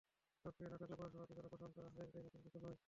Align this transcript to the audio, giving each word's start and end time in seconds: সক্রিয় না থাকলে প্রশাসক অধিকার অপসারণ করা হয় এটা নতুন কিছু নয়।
সক্রিয় 0.45 0.69
না 0.71 0.77
থাকলে 0.77 0.95
প্রশাসক 0.95 1.21
অধিকার 1.25 1.45
অপসারণ 1.45 1.71
করা 1.75 1.89
হয় 1.89 2.07
এটা 2.07 2.19
নতুন 2.19 2.41
কিছু 2.45 2.59
নয়। 2.59 2.77